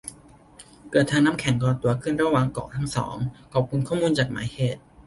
[0.91, 3.15] เกิดทางน้ำแข็งก่อตัวขึ้นระหว่างเกาะทั้งสอง
[3.53, 4.81] ขอบคุณข้อมูลจาก หมายเหตุ